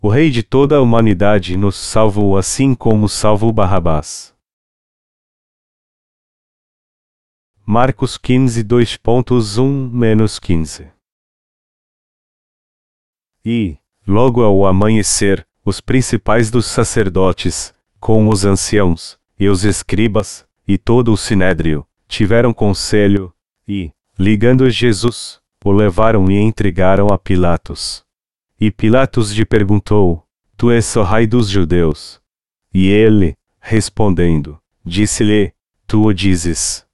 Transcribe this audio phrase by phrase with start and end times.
[0.00, 4.32] o Rei de toda a humanidade nos salvou assim como salvou Barrabás.
[7.66, 10.92] Marcos 15 2.1-15
[13.44, 13.76] E,
[14.06, 21.12] logo ao amanhecer, os principais dos sacerdotes, com os anciãos, e os escribas, e todo
[21.12, 23.34] o sinédrio, tiveram conselho,
[23.66, 28.06] e, ligando Jesus, o levaram e entregaram a Pilatos.
[28.60, 30.26] E Pilatos lhe perguntou:
[30.56, 32.20] Tu és o rei dos judeus?
[32.74, 35.52] E ele, respondendo, disse-lhe:
[35.86, 36.84] Tu o dizes.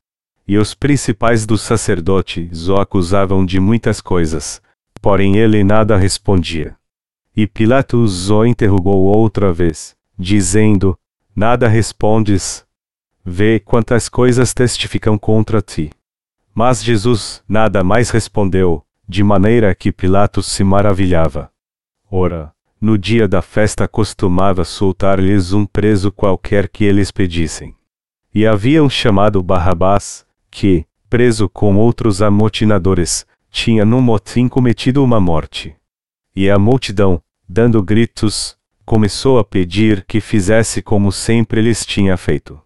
[0.46, 4.60] E os principais dos sacerdotes o acusavam de muitas coisas,
[5.00, 6.77] porém ele nada respondia.
[7.34, 10.98] E Pilatos o interrogou outra vez, dizendo:
[11.34, 12.62] Nada respondes?
[13.24, 15.91] Vê quantas coisas testificam contra ti.
[16.55, 21.53] Mas Jesus nada mais respondeu, de maneira que Pilatos se maravilhava.
[22.10, 27.74] Ora, no dia da festa costumava soltar-lhes um preso qualquer que eles pedissem.
[28.34, 35.75] E haviam chamado Barrabás, que, preso com outros amotinadores, tinha no motim cometido uma morte.
[36.34, 42.60] E a multidão, dando gritos, começou a pedir que fizesse como sempre lhes tinha feito.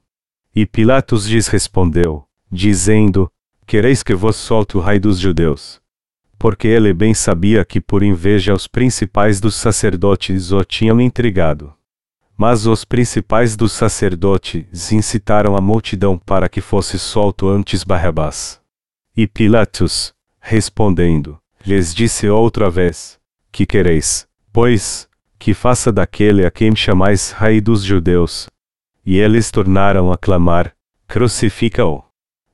[0.54, 3.30] E Pilatos lhes respondeu, dizendo:
[3.66, 5.80] Quereis que vos solte o rei dos judeus?
[6.38, 11.74] Porque ele bem sabia que por inveja os principais dos sacerdotes o tinham intrigado.
[12.36, 18.60] Mas os principais dos sacerdotes incitaram a multidão para que fosse solto antes Barrabás.
[19.16, 23.18] E Pilatos, respondendo, lhes disse outra vez:
[23.50, 28.46] Que quereis, pois, que faça daquele a quem chamais Rei dos Judeus?
[29.04, 30.72] E eles tornaram a clamar:
[31.08, 32.04] Crucifica-o.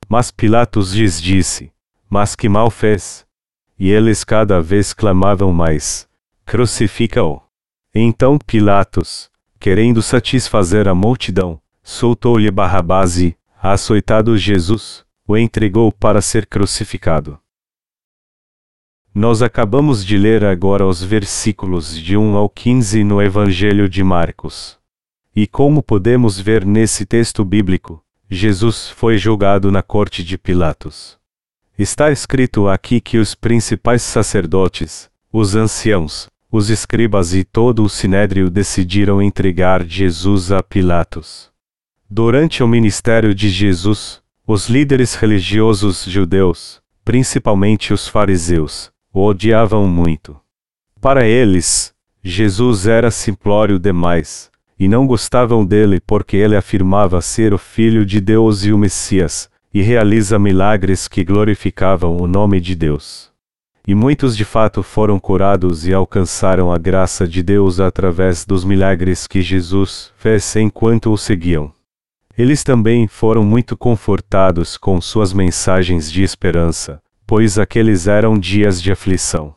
[0.09, 1.71] Mas Pilatos lhes disse:
[2.09, 3.24] Mas que mal fez?
[3.77, 6.07] E eles cada vez clamavam mais:
[6.45, 7.41] Crucifica-o.
[7.93, 16.45] Então Pilatos, querendo satisfazer a multidão, soltou-lhe Barrabás e, açoitado Jesus, o entregou para ser
[16.45, 17.39] crucificado.
[19.13, 24.77] Nós acabamos de ler agora os versículos de 1 ao 15 no Evangelho de Marcos.
[25.35, 31.17] E como podemos ver nesse texto bíblico, Jesus foi julgado na corte de Pilatos.
[31.77, 38.49] Está escrito aqui que os principais sacerdotes, os anciãos, os escribas e todo o sinédrio
[38.49, 41.51] decidiram entregar Jesus a Pilatos.
[42.09, 50.39] Durante o ministério de Jesus, os líderes religiosos judeus, principalmente os fariseus, o odiavam muito.
[51.01, 51.93] Para eles,
[52.23, 54.49] Jesus era simplório demais,
[54.79, 59.49] e não gostavam dele porque ele afirmava ser o Filho de Deus e o Messias,
[59.75, 63.29] e realiza milagres que glorificavam o nome de Deus.
[63.85, 69.27] E muitos de fato foram curados e alcançaram a graça de Deus através dos milagres
[69.27, 71.73] que Jesus fez enquanto o seguiam.
[72.37, 78.93] Eles também foram muito confortados com suas mensagens de esperança, pois aqueles eram dias de
[78.93, 79.53] aflição.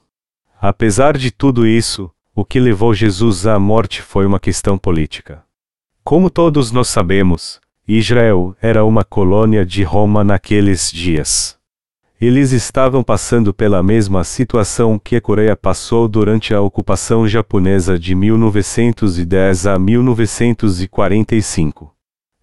[0.61, 5.45] Apesar de tudo isso, o que levou Jesus à morte foi uma questão política.
[6.03, 11.57] Como todos nós sabemos, Israel era uma colônia de Roma naqueles dias.
[12.21, 18.15] Eles estavam passando pela mesma situação que a Coreia passou durante a ocupação japonesa de
[18.15, 21.95] 1910 a 1945.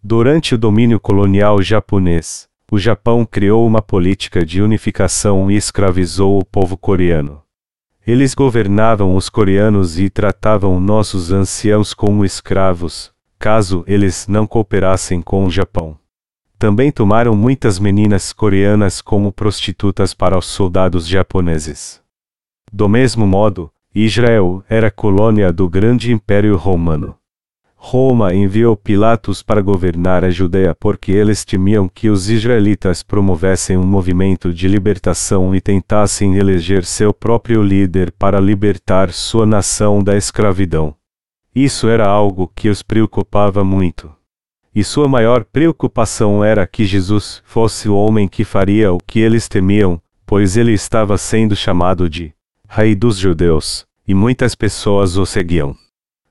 [0.03, 6.45] Durante o domínio colonial japonês, o Japão criou uma política de unificação e escravizou o
[6.45, 7.43] povo coreano.
[8.07, 13.13] Eles governavam os coreanos e tratavam nossos anciãos como escravos,
[13.45, 15.95] caso eles não cooperassem com o Japão.
[16.57, 22.01] Também tomaram muitas meninas coreanas como prostitutas para os soldados japoneses.
[22.73, 27.15] Do mesmo modo, Israel era colônia do grande Império Romano.
[27.75, 33.85] Roma enviou Pilatos para governar a Judeia porque eles temiam que os israelitas promovessem um
[33.85, 40.95] movimento de libertação e tentassem eleger seu próprio líder para libertar sua nação da escravidão.
[41.55, 44.11] Isso era algo que os preocupava muito.
[44.75, 49.47] E sua maior preocupação era que Jesus fosse o homem que faria o que eles
[49.47, 52.33] temiam, pois ele estava sendo chamado de
[52.67, 55.73] Rei dos Judeus, e muitas pessoas o seguiam.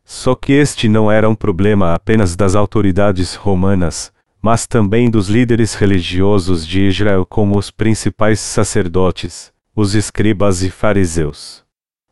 [0.04, 4.12] Só que este não era um problema apenas das autoridades romanas,
[4.42, 11.63] mas também dos líderes religiosos de Israel, como os principais sacerdotes, os escribas e fariseus.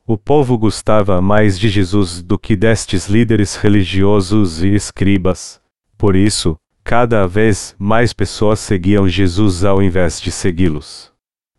[0.07, 5.61] O povo gostava mais de Jesus do que destes líderes religiosos e escribas.
[5.97, 11.13] Por isso, cada vez mais pessoas seguiam Jesus ao invés de segui-los.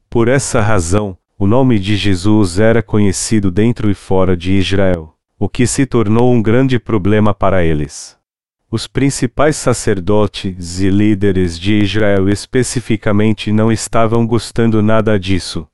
[0.09, 5.13] Por essa razão, o nome de Jesus era conhecido dentro e fora de Israel.
[5.39, 8.17] o que se tornou um grande problema para eles.
[8.71, 15.67] Os principais sacerdotes e líderes de Israel especificamente não estavam gostando nada disso.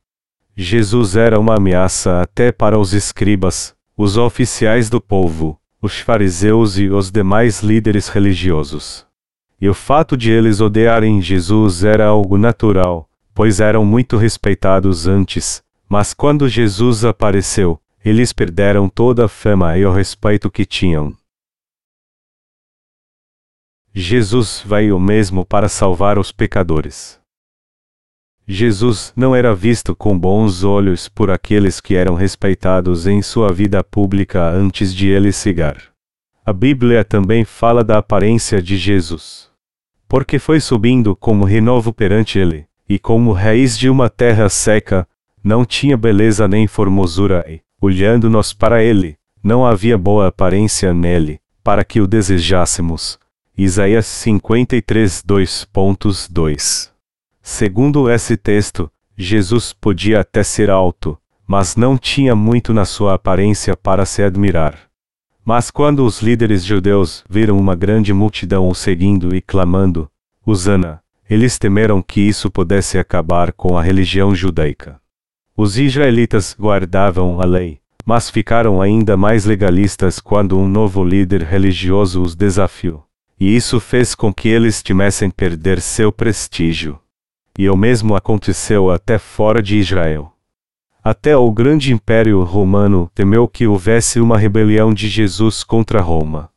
[0.61, 6.89] Jesus era uma ameaça até para os escribas, os oficiais do povo, os fariseus e
[6.89, 9.07] os demais líderes religiosos.
[9.61, 15.63] E o fato de eles odiarem Jesus era algo natural, pois eram muito respeitados antes,
[15.87, 21.15] mas quando Jesus apareceu, eles perderam toda a fama e o respeito que tinham.
[23.93, 27.18] Jesus veio mesmo para salvar os pecadores.
[28.51, 33.83] Jesus não era visto com bons olhos por aqueles que eram respeitados em sua vida
[33.83, 35.77] pública antes de ele chegar.
[36.43, 39.51] A Bíblia também fala da aparência de Jesus.
[40.07, 45.07] Porque foi subindo como renovo perante ele, e como raiz de uma terra seca,
[45.43, 51.83] não tinha beleza nem formosura e, olhando-nos para ele, não havia boa aparência nele, para
[51.83, 53.19] que o desejássemos
[53.55, 56.89] Isaías 53 2.2
[57.51, 61.17] Segundo esse texto, Jesus podia até ser alto,
[61.47, 64.77] mas não tinha muito na sua aparência para se admirar.
[65.43, 70.07] Mas quando os líderes judeus viram uma grande multidão o seguindo e clamando,
[70.45, 75.01] Usana, eles temeram que isso pudesse acabar com a religião judaica.
[75.57, 82.21] Os israelitas guardavam a lei, mas ficaram ainda mais legalistas quando um novo líder religioso
[82.21, 83.03] os desafiou
[83.39, 86.99] e isso fez com que eles temessem perder seu prestígio.
[87.57, 90.33] E o mesmo aconteceu até fora de Israel.
[91.03, 96.49] Até o grande império romano temeu que houvesse uma rebelião de Jesus contra Roma.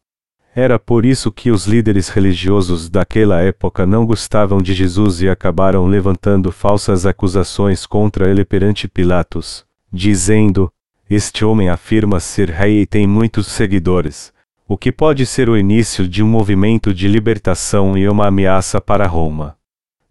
[0.54, 5.86] Era por isso que os líderes religiosos daquela época não gostavam de Jesus e acabaram
[5.86, 10.70] levantando falsas acusações contra ele perante Pilatos, dizendo:
[11.08, 14.30] Este homem afirma ser rei e tem muitos seguidores,
[14.68, 19.06] o que pode ser o início de um movimento de libertação e uma ameaça para
[19.06, 19.56] Roma.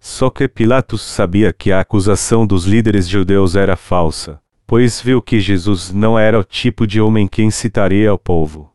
[0.04, 5.40] Só que Pilatos sabia que a acusação dos líderes judeus era falsa, pois viu que
[5.40, 8.74] Jesus não era o tipo de homem que incitaria ao povo.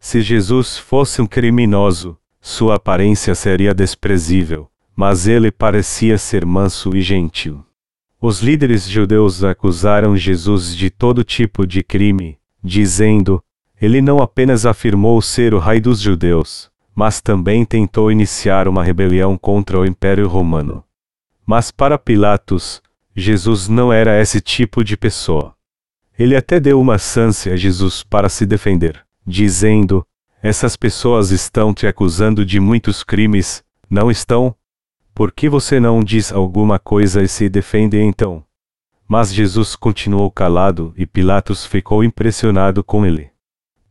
[0.00, 7.02] Se Jesus fosse um criminoso, sua aparência seria desprezível, mas ele parecia ser manso e
[7.02, 7.62] gentil.
[8.18, 13.44] Os líderes judeus acusaram Jesus de todo tipo de crime, dizendo:
[13.78, 19.36] ele não apenas afirmou ser o rei dos judeus, mas também tentou iniciar uma rebelião
[19.38, 20.84] contra o Império Romano.
[21.46, 22.82] Mas para Pilatos,
[23.14, 25.54] Jesus não era esse tipo de pessoa.
[26.18, 30.06] Ele até deu uma chance a Jesus para se defender, dizendo:
[30.42, 34.54] Essas pessoas estão te acusando de muitos crimes, não estão?
[35.14, 38.44] Por que você não diz alguma coisa e se defende então?
[39.08, 43.31] Mas Jesus continuou calado e Pilatos ficou impressionado com ele.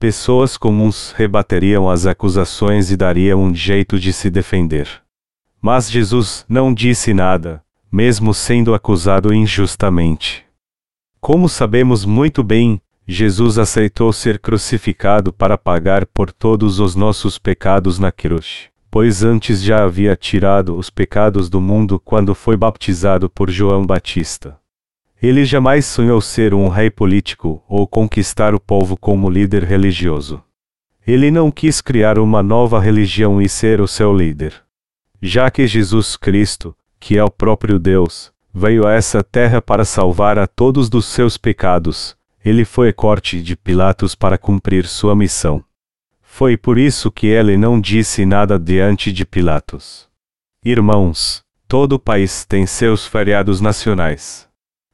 [0.02, 4.90] Pessoas comuns rebateriam as acusações e dariam um jeito de se defender.
[5.62, 10.44] Mas Jesus não disse nada, mesmo sendo acusado injustamente.
[11.20, 18.00] Como sabemos muito bem, Jesus aceitou ser crucificado para pagar por todos os nossos pecados
[18.00, 23.52] na cruz, pois antes já havia tirado os pecados do mundo quando foi baptizado por
[23.52, 24.61] João Batista.
[25.22, 30.44] Ele jamais sonhou ser um rei político ou conquistar o povo como líder religioso.
[31.06, 34.54] Ele não quis criar uma nova religião e ser o seu líder.
[35.22, 40.40] Já que Jesus Cristo, que é o próprio Deus, veio a essa terra para salvar
[40.40, 45.64] a todos dos seus pecados, ele foi corte de Pilatos para cumprir sua missão.
[46.24, 50.10] Foi por isso que ele não disse nada diante de Pilatos.
[50.66, 54.50] Irmãos, todo país tem seus feriados nacionais.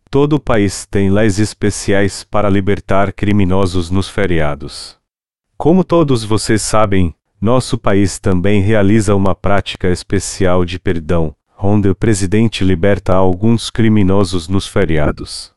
[0.09, 4.97] Todo o país tem leis especiais para libertar criminosos nos feriados.
[5.57, 11.95] Como todos vocês sabem, nosso país também realiza uma prática especial de perdão, onde o
[11.95, 15.53] presidente liberta alguns criminosos nos feriados.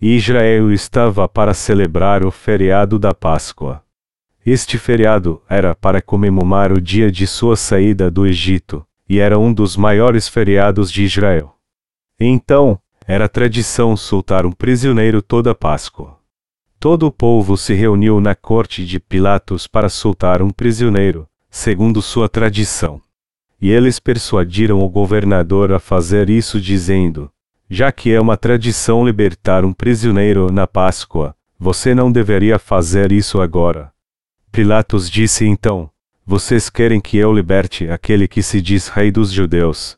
[0.00, 3.82] Israel estava para celebrar o feriado da Páscoa.
[4.46, 9.52] Este feriado era para comemorar o dia de sua saída do Egito, e era um
[9.52, 11.56] dos maiores feriados de Israel.
[12.20, 16.18] Então, era tradição soltar um prisioneiro toda Páscoa.
[16.78, 22.28] Todo o povo se reuniu na corte de Pilatos para soltar um prisioneiro, segundo sua
[22.28, 23.00] tradição.
[23.58, 27.32] E eles persuadiram o governador a fazer isso, dizendo:
[27.70, 33.40] Já que é uma tradição libertar um prisioneiro na Páscoa, você não deveria fazer isso
[33.40, 33.90] agora.
[34.52, 35.88] Pilatos disse então:
[36.26, 39.96] Vocês querem que eu liberte aquele que se diz rei dos judeus?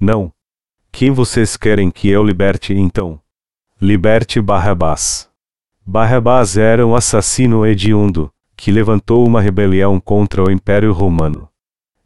[0.00, 0.32] Não,
[0.92, 3.20] quem vocês querem que eu liberte então?
[3.80, 5.30] Liberte Barrabás.
[5.86, 11.48] Barrabás era um assassino hediondo, que levantou uma rebelião contra o Império Romano.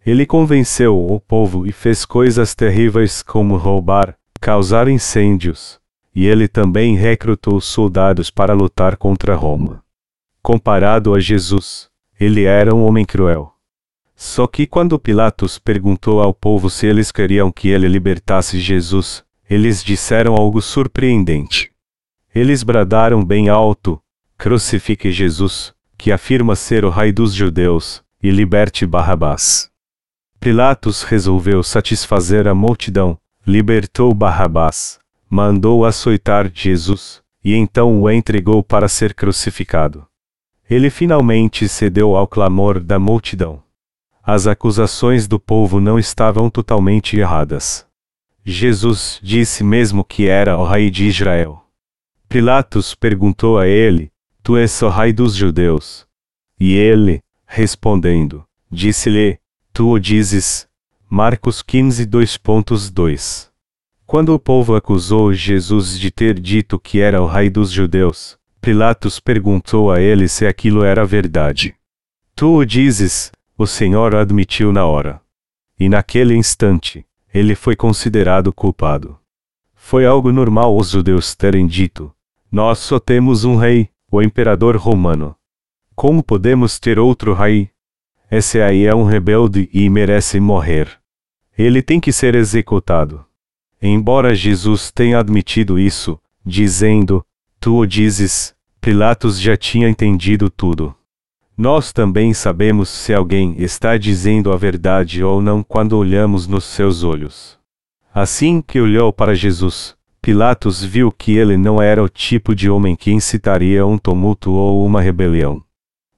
[0.07, 5.81] Ele convenceu o povo e fez coisas terríveis como roubar, causar incêndios,
[6.15, 9.83] e ele também recrutou soldados para lutar contra Roma.
[10.43, 11.89] Comparado a Jesus,
[12.21, 13.54] ele era um homem cruel.
[14.17, 19.83] Só que quando Pilatos perguntou ao povo se eles queriam que ele libertasse Jesus, eles
[19.83, 21.71] disseram algo surpreendente.
[22.35, 24.01] Eles bradaram bem alto:
[24.39, 29.71] Crucifique Jesus, que afirma ser o rei dos judeus, e liberte Barrabás.
[30.41, 38.89] Pilatos resolveu satisfazer a multidão, libertou Barrabás, mandou açoitar Jesus, e então o entregou para
[38.89, 40.07] ser crucificado.
[40.69, 43.64] Ele finalmente cedeu ao clamor da multidão.
[44.27, 47.87] As acusações do povo não estavam totalmente erradas.
[48.43, 51.63] Jesus disse mesmo que era o rei de Israel.
[52.27, 54.11] Pilatos perguntou a ele:
[54.43, 56.07] Tu és o rei dos judeus?
[56.59, 59.39] E ele, respondendo, disse-lhe:
[59.75, 60.67] Tu o dizes.
[61.07, 63.51] Marcos 15 2.2
[64.07, 69.21] Quando o povo acusou Jesus de ter dito que era o rei dos judeus, Pilatos
[69.21, 71.75] perguntou a ele se aquilo era verdade.
[72.35, 75.21] Tu o dizes, o Senhor admitiu na hora.
[75.79, 79.19] E naquele instante, ele foi considerado culpado.
[79.75, 82.13] Foi algo normal os judeus terem dito:
[82.51, 85.37] Nós só temos um rei, o imperador romano.
[85.95, 87.71] Como podemos ter outro rei?
[88.31, 90.89] Esse aí é um rebelde e merece morrer.
[91.57, 93.25] Ele tem que ser executado.
[93.81, 97.25] Embora Jesus tenha admitido isso, dizendo:
[97.61, 100.95] Tu o dizes, Pilatos já tinha entendido tudo.
[101.57, 107.05] Nós também sabemos se alguém está dizendo a verdade ou não quando olhamos nos seus
[107.05, 107.57] olhos.
[108.13, 112.97] Assim que olhou para Jesus, Pilatos viu que ele não era o tipo de homem
[112.97, 115.63] que incitaria um tumulto ou uma rebelião.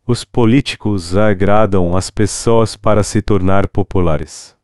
[0.06, 4.56] Os políticos agradam as pessoas para se tornar populares.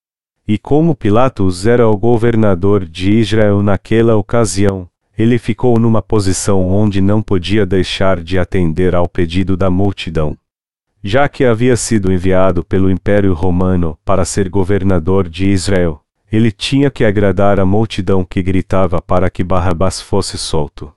[0.48, 4.88] E como Pilatos era o governador de Israel naquela ocasião,
[5.18, 10.36] ele ficou numa posição onde não podia deixar de atender ao pedido da multidão.
[11.04, 16.92] Já que havia sido enviado pelo Império Romano para ser governador de Israel, ele tinha
[16.92, 20.94] que agradar a multidão que gritava para que Barrabás fosse solto.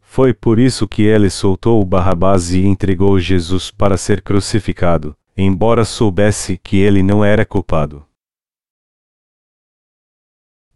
[0.00, 6.56] Foi por isso que ele soltou Barrabás e entregou Jesus para ser crucificado, embora soubesse
[6.56, 8.06] que ele não era culpado.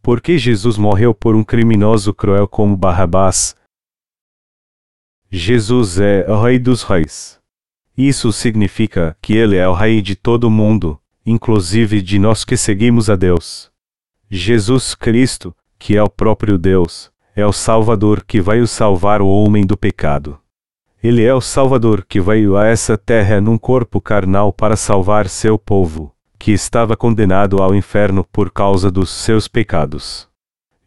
[0.03, 3.57] Por que Jesus morreu por um criminoso cruel como Barrabás?
[5.31, 7.36] Jesus é o Rei dos Reis.
[7.97, 13.09] Isso significa que Ele é o Rei de todo mundo, inclusive de nós que seguimos
[13.09, 13.71] a Deus.
[14.31, 19.65] Jesus Cristo, que é o próprio Deus, é o Salvador que veio salvar o homem
[19.65, 20.39] do pecado.
[21.03, 25.59] Ele é o Salvador que veio a essa terra num corpo carnal para salvar seu
[25.59, 30.29] povo, que estava condenado ao inferno por causa dos seus pecados.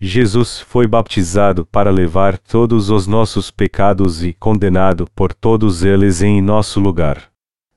[0.01, 6.41] Jesus foi baptizado para levar todos os nossos pecados e condenado por todos eles em
[6.41, 7.29] nosso lugar.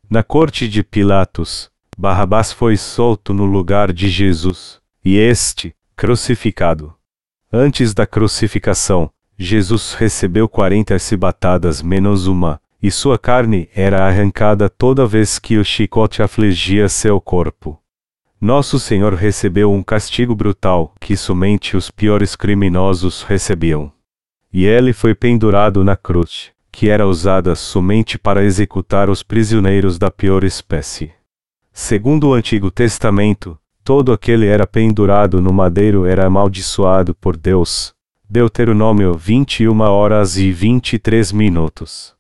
[0.08, 6.94] Na corte de Pilatos, Barrabás foi solto no lugar de Jesus, e este, crucificado.
[7.52, 15.06] Antes da crucificação, Jesus recebeu quarenta cibatadas menos uma, e sua carne era arrancada toda
[15.06, 17.81] vez que o chicote afligia seu corpo.
[18.42, 23.90] Nosso Senhor recebeu um castigo brutal que somente os piores criminosos recebiam.
[24.52, 30.10] E ele foi pendurado na cruz, que era usada somente para executar os prisioneiros da
[30.10, 31.12] pior espécie.
[31.72, 37.92] Segundo o Antigo Testamento, Todo aquele era pendurado no madeiro era amaldiçoado por Deus.
[38.30, 42.14] Deuteronômio 21 horas e 23 minutos.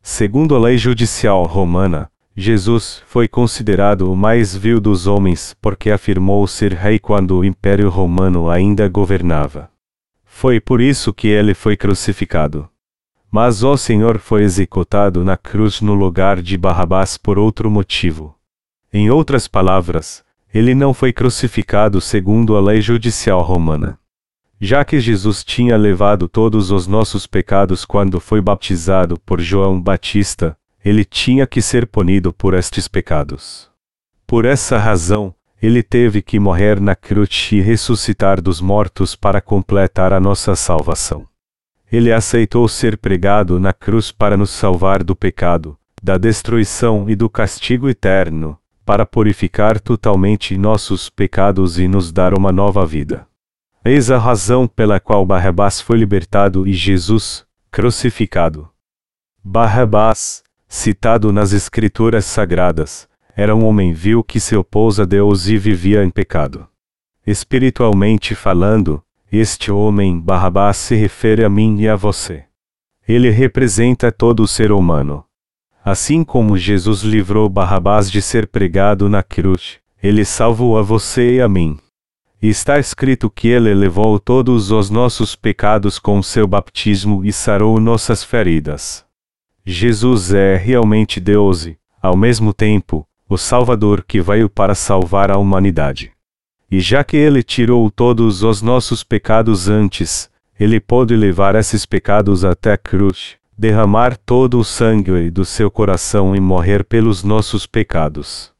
[0.00, 2.08] Segundo a lei judicial romana,
[2.40, 7.88] Jesus foi considerado o mais vil dos homens porque afirmou ser rei quando o Império
[7.90, 9.68] Romano ainda governava.
[10.24, 12.68] Foi por isso que ele foi crucificado.
[13.28, 18.36] Mas o Senhor foi executado na cruz no lugar de Barrabás por outro motivo.
[18.92, 23.98] Em outras palavras, ele não foi crucificado segundo a lei judicial romana.
[24.60, 30.56] Já que Jesus tinha levado todos os nossos pecados quando foi batizado por João Batista,
[30.84, 33.68] ele tinha que ser punido por estes pecados.
[34.26, 40.12] Por essa razão, ele teve que morrer na cruz e ressuscitar dos mortos para completar
[40.12, 41.26] a nossa salvação.
[41.90, 47.28] Ele aceitou ser pregado na cruz para nos salvar do pecado, da destruição e do
[47.28, 53.26] castigo eterno, para purificar totalmente nossos pecados e nos dar uma nova vida.
[53.84, 58.68] Eis a razão pela qual Barrabás foi libertado e Jesus, crucificado.
[59.42, 65.56] Barrabás, citado nas Escrituras Sagradas, era um homem vil que se opôs a Deus e
[65.56, 66.68] vivia em pecado.
[67.26, 72.44] Espiritualmente falando, este homem, Barrabás, se refere a mim e a você.
[73.06, 75.24] Ele representa todo o ser humano.
[75.84, 81.40] Assim como Jesus livrou Barrabás de ser pregado na cruz, ele salvou a você e
[81.40, 81.78] a mim.
[82.40, 88.22] Está escrito que ele levou todos os nossos pecados com seu baptismo e sarou nossas
[88.22, 89.07] feridas.
[89.70, 95.36] Jesus é realmente Deus e, ao mesmo tempo, o Salvador que veio para salvar a
[95.36, 96.10] humanidade.
[96.70, 102.46] E já que ele tirou todos os nossos pecados antes, ele pode levar esses pecados
[102.46, 108.50] até a cruz, derramar todo o sangue do seu coração e morrer pelos nossos pecados.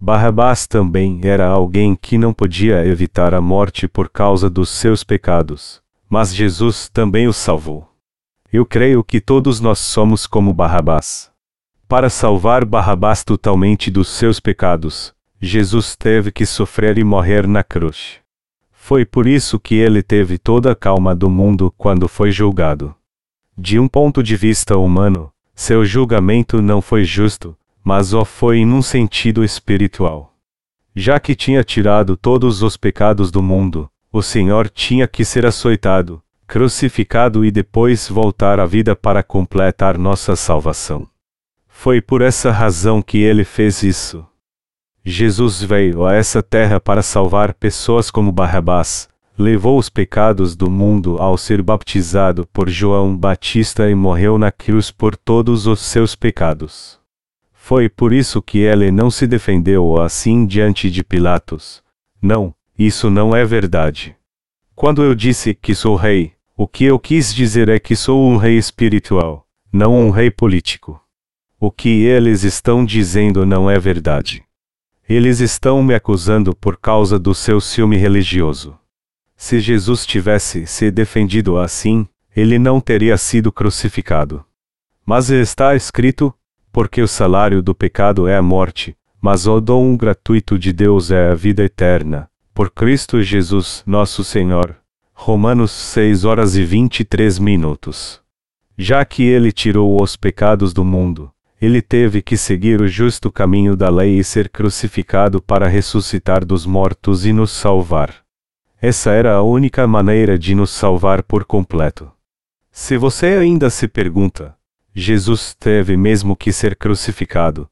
[0.00, 5.82] Barrabás também era alguém que não podia evitar a morte por causa dos seus pecados,
[6.08, 7.95] mas Jesus também o salvou.
[8.52, 11.30] Eu creio que todos nós somos como Barrabás.
[11.88, 18.20] Para salvar Barrabás totalmente dos seus pecados, Jesus teve que sofrer e morrer na cruz.
[18.72, 22.94] Foi por isso que ele teve toda a calma do mundo quando foi julgado.
[23.58, 28.72] De um ponto de vista humano, seu julgamento não foi justo, mas o foi em
[28.72, 30.34] um sentido espiritual.
[30.94, 36.22] Já que tinha tirado todos os pecados do mundo, o Senhor tinha que ser açoitado,
[36.46, 41.08] crucificado e depois voltar à vida para completar nossa salvação.
[41.66, 44.26] Foi por essa razão que ele fez isso.
[45.04, 51.18] Jesus veio a essa terra para salvar pessoas como Barrabás, levou os pecados do mundo
[51.18, 56.98] ao ser baptizado por João Batista e morreu na cruz por todos os seus pecados.
[57.52, 61.82] Foi por isso que ele não se defendeu assim diante de Pilatos.
[62.22, 64.16] Não, isso não é verdade.
[64.74, 68.38] Quando eu disse que sou rei, o que eu quis dizer é que sou um
[68.38, 70.98] rei espiritual, não um rei político.
[71.60, 74.42] O que eles estão dizendo não é verdade.
[75.06, 78.74] Eles estão me acusando por causa do seu ciúme religioso.
[79.36, 84.42] Se Jesus tivesse se defendido assim, ele não teria sido crucificado.
[85.04, 86.32] Mas está escrito:
[86.72, 91.32] porque o salário do pecado é a morte, mas o dom gratuito de Deus é
[91.32, 94.74] a vida eterna, por Cristo Jesus, nosso Senhor.
[95.18, 98.20] Romanos 6 horas e 23 minutos.
[98.76, 103.74] Já que ele tirou os pecados do mundo, ele teve que seguir o justo caminho
[103.74, 108.14] da lei e ser crucificado para ressuscitar dos mortos e nos salvar.
[108.80, 112.12] Essa era a única maneira de nos salvar por completo.
[112.70, 114.54] Se você ainda se pergunta,
[114.94, 117.68] Jesus teve mesmo que ser crucificado?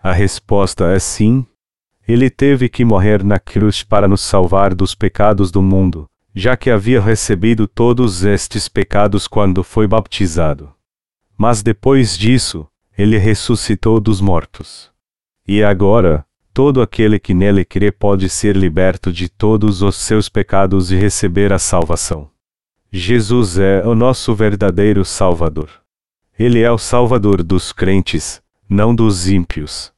[0.00, 1.44] A resposta é sim.
[2.06, 6.68] Ele teve que morrer na cruz para nos salvar dos pecados do mundo, já que
[6.68, 10.74] havia recebido todos estes pecados quando foi baptizado.
[11.38, 12.66] Mas depois disso,
[12.98, 14.90] ele ressuscitou dos mortos.
[15.46, 20.90] E agora, todo aquele que nele crê pode ser liberto de todos os seus pecados
[20.90, 22.30] e receber a salvação.
[22.90, 25.68] Jesus é o nosso verdadeiro Salvador.
[26.38, 29.92] Ele é o Salvador dos crentes, não dos ímpios.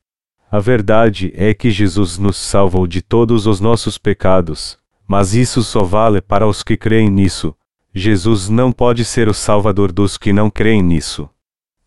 [0.50, 5.82] A verdade é que Jesus nos salvou de todos os nossos pecados, mas isso só
[5.82, 7.54] vale para os que creem nisso.
[7.94, 11.30] Jesus não pode ser o Salvador dos que não creem nisso.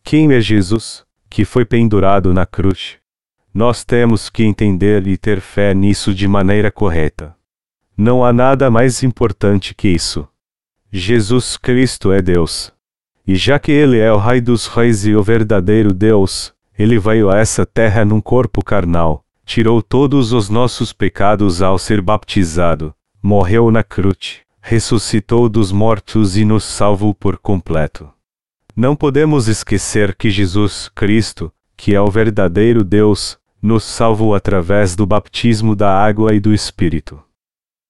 [0.04, 2.98] Quem é Jesus, que foi pendurado na cruz?
[3.54, 7.36] Nós temos que entender e ter fé nisso de maneira correta.
[7.96, 10.28] Não há nada mais importante que isso.
[10.92, 12.72] Jesus Cristo é Deus.
[13.28, 17.30] E já que Ele é o Rei dos Reis e o verdadeiro Deus, Ele veio
[17.30, 23.70] a essa terra num corpo carnal, tirou todos os nossos pecados ao ser baptizado, morreu
[23.72, 28.10] na cruz, ressuscitou dos mortos e nos salvou por completo.
[28.76, 35.06] Não podemos esquecer que Jesus Cristo, que é o verdadeiro Deus, nos salvou através do
[35.06, 37.22] batismo da água e do Espírito.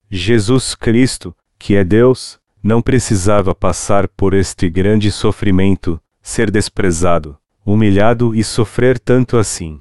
[0.09, 8.33] Jesus Cristo, que é Deus, não precisava passar por este grande sofrimento, ser desprezado, humilhado
[8.33, 9.79] e sofrer tanto assim.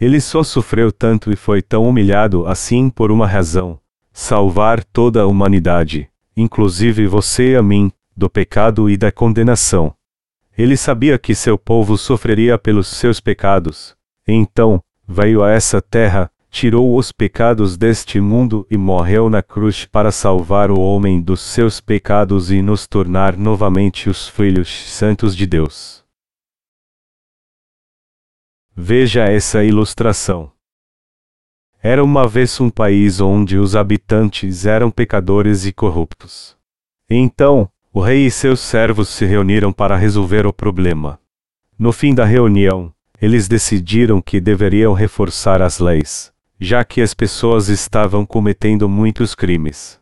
[0.00, 3.80] Ele só sofreu tanto e foi tão humilhado assim por uma razão:
[4.18, 9.94] salvar toda a humanidade, inclusive você e a mim, do pecado e da condenação.
[10.56, 13.94] Ele sabia que seu povo sofreria pelos seus pecados.
[14.26, 20.10] Então, veio a essa terra, tirou os pecados deste mundo e morreu na cruz para
[20.10, 26.02] salvar o homem dos seus pecados e nos tornar novamente os filhos santos de Deus.
[28.74, 30.55] Veja essa ilustração.
[31.82, 36.56] Era uma vez um país onde os habitantes eram pecadores e corruptos.
[37.08, 41.18] Então, o rei e seus servos se reuniram para resolver o problema.
[41.78, 47.68] No fim da reunião, eles decidiram que deveriam reforçar as leis, já que as pessoas
[47.68, 50.00] estavam cometendo muitos crimes.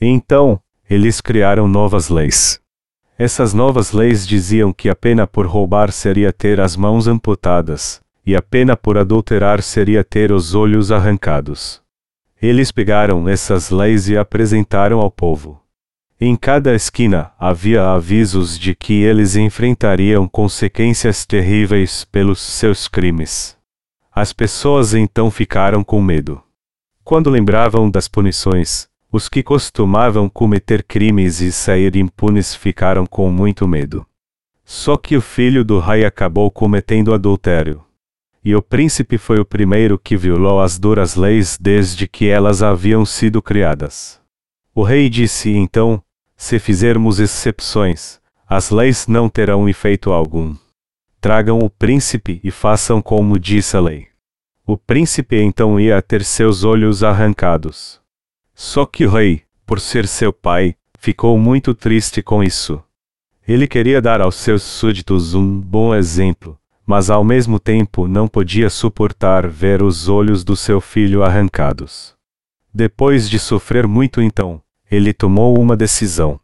[0.00, 2.60] Então, eles criaram novas leis.
[3.18, 8.34] Essas novas leis diziam que a pena por roubar seria ter as mãos amputadas, e
[8.34, 11.80] a pena por adulterar seria ter os olhos arrancados.
[12.42, 15.62] Eles pegaram essas leis e apresentaram ao povo.
[16.20, 23.56] Em cada esquina havia avisos de que eles enfrentariam consequências terríveis pelos seus crimes.
[24.10, 26.42] As pessoas então ficaram com medo.
[27.04, 33.68] Quando lembravam das punições, os que costumavam cometer crimes e sair impunes ficaram com muito
[33.68, 34.04] medo.
[34.64, 37.85] Só que o filho do rei acabou cometendo adultério.
[38.46, 43.04] E o príncipe foi o primeiro que violou as duras leis desde que elas haviam
[43.04, 44.20] sido criadas.
[44.72, 46.00] O rei disse então:
[46.36, 50.54] Se fizermos exceções, as leis não terão efeito algum.
[51.20, 54.06] Tragam o príncipe e façam como disse a lei.
[54.64, 58.00] O príncipe então ia ter seus olhos arrancados.
[58.54, 62.80] Só que o rei, por ser seu pai, ficou muito triste com isso.
[63.48, 66.56] Ele queria dar aos seus súditos um bom exemplo,
[66.86, 72.14] mas ao mesmo tempo não podia suportar ver os olhos do seu filho arrancados.
[72.72, 76.38] Depois de sofrer muito então, ele tomou uma decisão.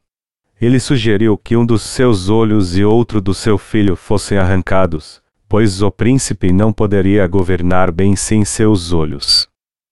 [0.61, 5.81] Ele sugeriu que um dos seus olhos e outro do seu filho fossem arrancados, pois
[5.83, 9.49] o príncipe não poderia governar bem sem seus olhos.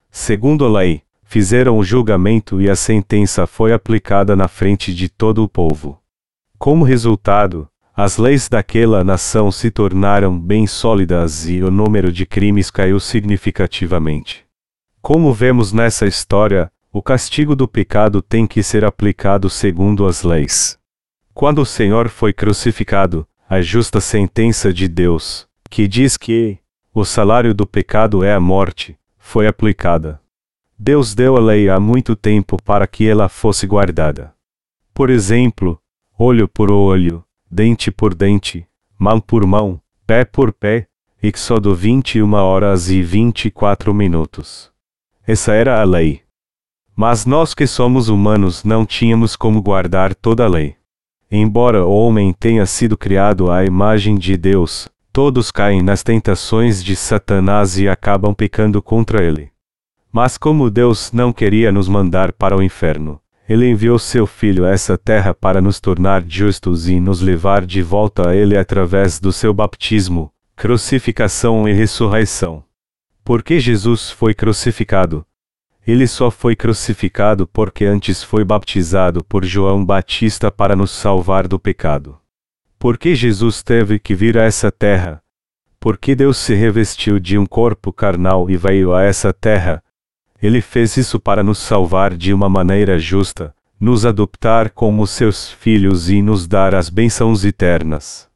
[0.09, 5.43] Segundo a lei, fizeram o julgamento e a sentença foi aplicada na frente de todo
[5.43, 6.01] o povo.
[6.57, 12.71] Como resultado, as leis daquela nação se tornaram bem sólidas e o número de crimes
[12.71, 14.45] caiu significativamente.
[15.01, 20.79] Como vemos nessa história, o castigo do pecado tem que ser aplicado segundo as leis.
[21.33, 26.59] Quando o Senhor foi crucificado, a justa sentença de Deus, que diz que
[26.93, 30.21] o salário do pecado é a morte, foi aplicada.
[30.77, 34.33] Deus deu a lei há muito tempo para que ela fosse guardada.
[34.93, 35.79] Por exemplo,
[36.17, 38.65] olho por olho, dente por dente,
[38.97, 40.87] mão por mão, pé por pé,
[41.21, 44.71] Êxodo 21 horas e 24 minutos.
[45.27, 46.21] Essa era a lei.
[46.95, 50.77] Mas nós que somos humanos não tínhamos como guardar toda a lei.
[51.29, 56.95] Embora o homem tenha sido criado à imagem de Deus, todos caem nas tentações de
[56.95, 59.51] Satanás e acabam pecando contra ele.
[60.11, 64.69] Mas como Deus não queria nos mandar para o inferno, ele enviou seu Filho a
[64.69, 69.33] essa terra para nos tornar justos e nos levar de volta a Ele através do
[69.33, 72.63] seu batismo, crucificação e ressurreição.
[73.25, 75.25] Por que Jesus foi crucificado?
[75.85, 81.59] Ele só foi crucificado porque antes foi baptizado por João Batista para nos salvar do
[81.59, 82.17] pecado.
[82.79, 85.21] Por que Jesus teve que vir a essa terra?
[85.77, 89.83] Porque Deus se revestiu de um corpo carnal e veio a essa terra,
[90.41, 96.09] ele fez isso para nos salvar de uma maneira justa, nos adoptar como seus filhos
[96.09, 98.27] e nos dar as bênçãos eternas.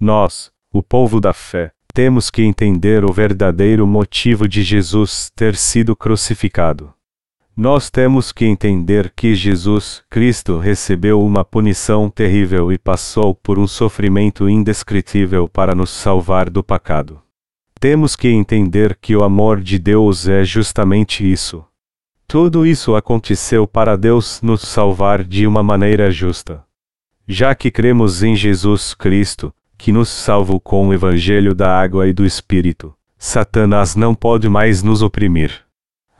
[0.00, 5.94] Nós, o povo da fé, temos que entender o verdadeiro motivo de Jesus ter sido
[5.94, 6.92] crucificado.
[7.54, 13.66] Nós temos que entender que Jesus Cristo recebeu uma punição terrível e passou por um
[13.66, 17.20] sofrimento indescritível para nos salvar do pecado.
[17.82, 21.64] Temos que entender que o amor de Deus é justamente isso.
[22.28, 26.62] Tudo isso aconteceu para Deus nos salvar de uma maneira justa.
[27.26, 32.12] Já que cremos em Jesus Cristo, que nos salvou com o Evangelho da água e
[32.12, 35.62] do Espírito, Satanás não pode mais nos oprimir.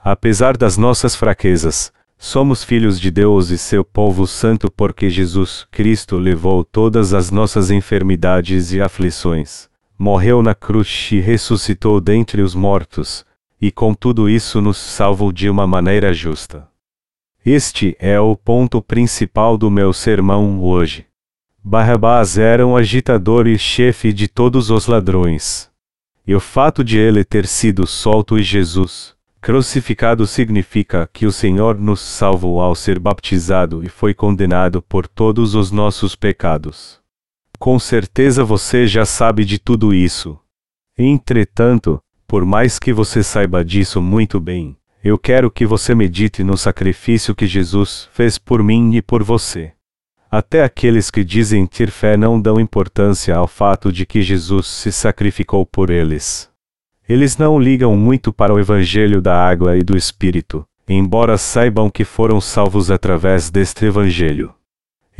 [0.02, 6.18] Apesar das nossas fraquezas, somos filhos de Deus e seu povo santo porque Jesus Cristo
[6.18, 9.70] levou todas as nossas enfermidades e aflições
[10.02, 13.24] morreu na cruz e ressuscitou dentre os mortos,
[13.60, 16.68] e com tudo isso nos salvou de uma maneira justa.
[17.46, 21.06] Este é o ponto principal do meu sermão hoje.
[21.62, 25.70] Barrabás era um agitador e chefe de todos os ladrões.
[26.26, 31.78] E o fato de ele ter sido solto e Jesus crucificado significa que o Senhor
[31.78, 37.01] nos salvou ao ser baptizado e foi condenado por todos os nossos pecados.
[37.62, 40.36] Com certeza você já sabe de tudo isso.
[40.98, 46.56] Entretanto, por mais que você saiba disso muito bem, eu quero que você medite no
[46.56, 49.70] sacrifício que Jesus fez por mim e por você.
[50.28, 54.90] Até aqueles que dizem ter fé não dão importância ao fato de que Jesus se
[54.90, 56.50] sacrificou por eles.
[57.08, 62.02] Eles não ligam muito para o Evangelho da água e do Espírito, embora saibam que
[62.02, 64.52] foram salvos através deste Evangelho.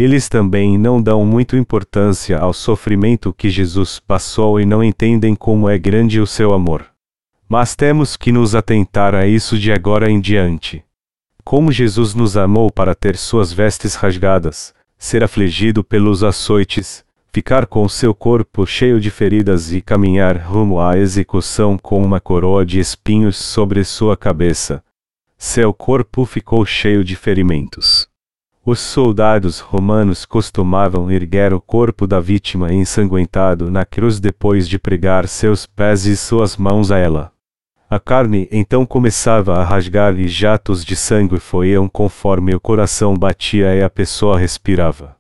[0.03, 5.69] Eles também não dão muita importância ao sofrimento que Jesus passou e não entendem como
[5.69, 6.87] é grande o seu amor.
[7.49, 10.83] Mas temos que nos atentar a isso de agora em diante.
[11.45, 17.89] Como Jesus nos amou para ter suas vestes rasgadas, ser afligido pelos açoites, ficar com
[17.89, 23.37] seu corpo cheio de feridas e caminhar rumo à execução com uma coroa de espinhos
[23.37, 24.83] sobre sua cabeça.
[25.39, 28.11] Seu corpo ficou cheio de ferimentos.
[28.65, 35.27] Os soldados romanos costumavam erguer o corpo da vítima ensanguentado na cruz depois de pregar
[35.27, 37.33] seus pés e suas mãos a ela.
[37.91, 43.75] A carne então começava a rasgar e jatos de sangue foiam conforme o coração batia
[43.75, 45.17] e a pessoa respirava.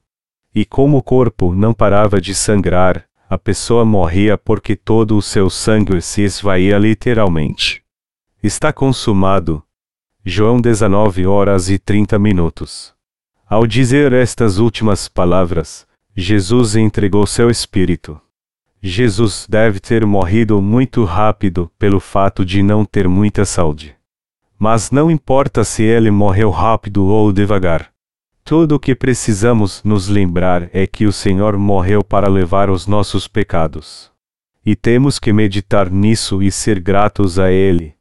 [0.54, 5.50] E como o corpo não parava de sangrar, a pessoa morria porque todo o seu
[5.50, 7.82] sangue se esvaía literalmente.
[8.40, 9.64] Está consumado.
[10.24, 12.91] João 19 horas e 30 minutos.
[13.52, 15.86] Ao dizer estas últimas palavras,
[16.16, 18.18] Jesus entregou seu espírito.
[18.82, 23.94] Jesus deve ter morrido muito rápido pelo fato de não ter muita saúde.
[24.58, 27.90] Mas não importa se ele morreu rápido ou devagar.
[28.42, 33.28] Tudo o que precisamos nos lembrar é que o Senhor morreu para levar os nossos
[33.28, 34.10] pecados.
[34.64, 37.92] E temos que meditar nisso e ser gratos a Ele.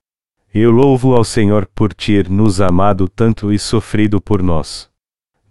[0.54, 4.90] Eu louvo ao Senhor por ter nos amado tanto e sofrido por nós.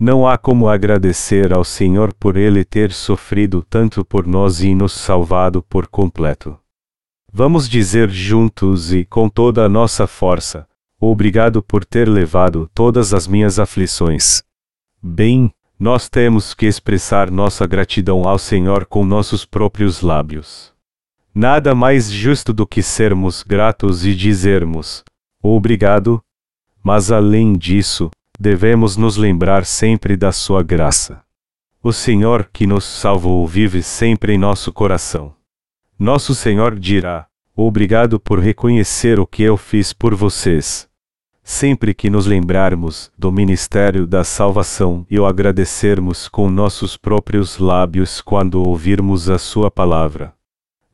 [0.02, 4.92] Não há como agradecer ao Senhor por Ele ter sofrido tanto por nós e nos
[4.92, 6.58] salvado por completo.
[7.30, 10.66] Vamos dizer juntos e com toda a nossa força:
[10.98, 14.42] Obrigado por ter levado todas as minhas aflições.
[15.02, 20.72] Bem, nós temos que expressar nossa gratidão ao Senhor com nossos próprios lábios.
[21.34, 25.04] Nada mais justo do que sermos gratos e dizermos:
[25.42, 26.22] Obrigado.
[26.82, 31.22] Mas além disso, devemos nos lembrar sempre da Sua graça.
[31.82, 35.34] O Senhor que nos salvou vive sempre em nosso coração.
[35.98, 40.88] Nosso Senhor dirá: Obrigado por reconhecer o que eu fiz por vocês.
[41.42, 48.22] Sempre que nos lembrarmos do ministério da salvação e o agradecermos com nossos próprios lábios
[48.22, 50.32] quando ouvirmos a Sua palavra.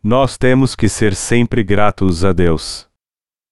[0.02, 2.86] Nós temos que ser sempre gratos a Deus.